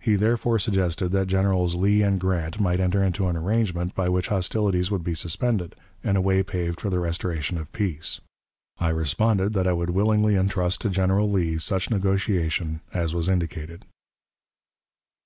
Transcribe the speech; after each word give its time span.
He, 0.00 0.16
therefore, 0.16 0.58
suggested 0.58 1.10
that 1.10 1.26
Generals 1.26 1.74
Lee 1.74 2.00
and 2.00 2.18
Grant 2.18 2.58
might 2.58 2.80
enter 2.80 3.04
into 3.04 3.28
an 3.28 3.36
arrangement 3.36 3.94
by 3.94 4.08
which 4.08 4.28
hostilities 4.28 4.90
would 4.90 5.04
be 5.04 5.12
suspended, 5.14 5.74
and 6.02 6.16
a 6.16 6.20
way 6.22 6.42
paved 6.42 6.80
for 6.80 6.88
the 6.88 6.98
restoration 6.98 7.58
of 7.58 7.72
peace. 7.72 8.18
I 8.78 8.88
responded 8.88 9.52
that 9.52 9.66
I 9.66 9.74
would 9.74 9.90
willingly 9.90 10.34
intrust 10.34 10.80
to 10.80 10.88
General 10.88 11.30
Lee 11.30 11.58
such 11.58 11.90
negotiation 11.90 12.80
as 12.94 13.14
was 13.14 13.28
indicated. 13.28 13.84